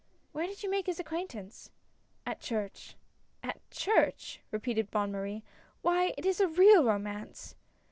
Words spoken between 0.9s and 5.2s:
acquaintance?" "At church."" At church!" repeated Bonne